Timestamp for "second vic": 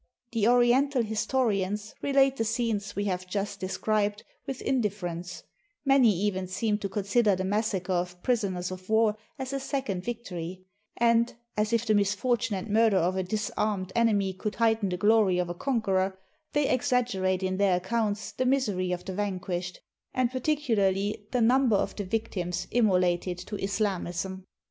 9.59-10.25